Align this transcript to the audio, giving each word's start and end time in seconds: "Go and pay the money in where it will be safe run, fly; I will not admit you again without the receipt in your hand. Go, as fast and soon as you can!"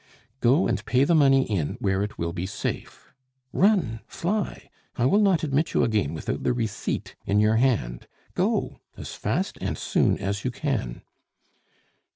"Go 0.39 0.67
and 0.67 0.83
pay 0.85 1.03
the 1.03 1.13
money 1.13 1.43
in 1.47 1.75
where 1.79 2.01
it 2.01 2.17
will 2.17 2.33
be 2.33 2.47
safe 2.47 3.13
run, 3.53 3.99
fly; 4.07 4.71
I 4.95 5.05
will 5.05 5.19
not 5.21 5.43
admit 5.43 5.75
you 5.75 5.83
again 5.83 6.15
without 6.15 6.41
the 6.41 6.53
receipt 6.53 7.15
in 7.27 7.39
your 7.39 7.57
hand. 7.57 8.07
Go, 8.33 8.79
as 8.97 9.13
fast 9.13 9.59
and 9.61 9.77
soon 9.77 10.17
as 10.17 10.43
you 10.43 10.49
can!" 10.49 11.03